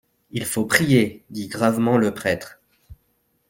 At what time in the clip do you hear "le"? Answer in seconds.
1.99-2.11